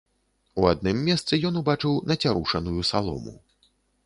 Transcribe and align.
У 0.61 0.63
адным 0.71 1.03
месцы 1.09 1.39
ён 1.49 1.59
убачыў 1.61 1.93
нацярушаную 2.13 2.81
салому. 2.93 3.37